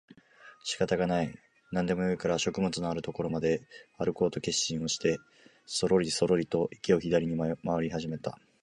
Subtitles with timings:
[0.63, 1.37] 仕方がない、
[1.71, 3.61] 何でもよいから食物のある所まで
[3.99, 5.19] あるこうと決心をして
[5.67, 8.39] そろりそろりと池を左に廻り始めた